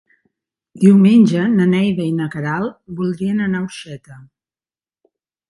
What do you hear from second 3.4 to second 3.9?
anar a